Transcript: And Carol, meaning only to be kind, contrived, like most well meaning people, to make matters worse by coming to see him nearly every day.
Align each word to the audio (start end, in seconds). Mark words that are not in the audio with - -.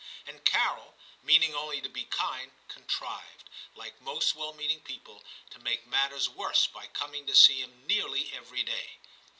And 0.25 0.43
Carol, 0.43 0.95
meaning 1.21 1.53
only 1.53 1.79
to 1.79 1.87
be 1.87 2.05
kind, 2.05 2.51
contrived, 2.67 3.47
like 3.75 4.01
most 4.01 4.33
well 4.33 4.51
meaning 4.51 4.79
people, 4.81 5.23
to 5.51 5.59
make 5.59 5.85
matters 5.85 6.27
worse 6.27 6.65
by 6.65 6.87
coming 6.87 7.27
to 7.27 7.35
see 7.35 7.61
him 7.61 7.85
nearly 7.85 8.33
every 8.33 8.63
day. 8.63 8.97